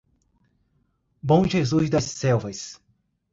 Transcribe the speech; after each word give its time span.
Bom 1.21 1.45
Jesus 1.45 1.91
das 1.91 2.05
Selvas 2.19 2.81